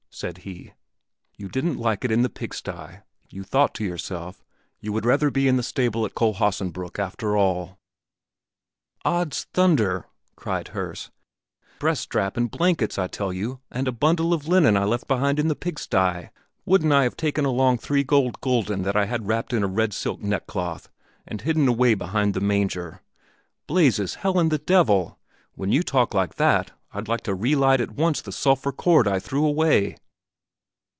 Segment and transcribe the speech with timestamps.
[0.13, 0.73] said he;
[1.37, 2.97] "You didn't like it in the pigsty;
[3.31, 4.43] you thought to yourself,
[4.81, 7.79] you would rather be in the stable at Kohlhaasenbrück, after all!"
[9.05, 11.09] "Od's thunder!" cried Herse;
[11.79, 15.39] "breast strap and blankets I tell you, and a bundle of linen I left behind
[15.39, 16.29] in the pigsty.
[16.65, 19.91] Wouldn't I have taken along three gold gulden that I had wrapped in a red
[19.93, 20.89] silk neckcloth
[21.25, 23.01] and hidden away behind the manger?
[23.65, 25.17] Blazes, hell, and the devil!
[25.55, 29.17] When you talk like that, I'd like to relight at once the sulphur cord I
[29.17, 29.95] threw away!"